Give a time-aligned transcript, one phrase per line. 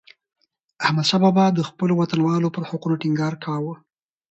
[0.85, 3.73] احمدشاه بابا د خپلو وطنوالو پر حقونو ټينګار کاوه.